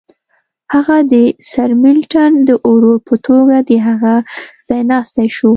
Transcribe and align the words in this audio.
هغه 0.73 0.97
د 1.11 1.13
سرمیلټن 1.51 2.31
د 2.47 2.49
ورور 2.69 2.97
په 3.07 3.15
توګه 3.27 3.55
د 3.69 3.71
هغه 3.87 4.15
ځایناستی 4.69 5.27
شو. 5.35 5.49